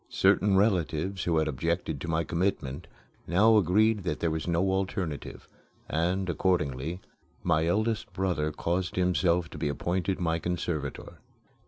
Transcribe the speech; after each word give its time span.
Certain 0.09 0.57
relatives 0.57 1.25
who 1.25 1.37
had 1.37 1.47
objected 1.47 2.01
to 2.01 2.07
my 2.07 2.23
commitment 2.23 2.87
now 3.27 3.55
agreed 3.55 3.99
that 4.01 4.19
there 4.19 4.31
was 4.31 4.47
no 4.47 4.71
alternative, 4.71 5.47
and, 5.87 6.27
accordingly, 6.27 6.99
my 7.43 7.67
eldest 7.67 8.11
brother 8.11 8.51
caused 8.51 8.95
himself 8.95 9.47
to 9.47 9.59
be 9.59 9.69
appointed 9.69 10.19
my 10.19 10.39
conservator. 10.39 11.19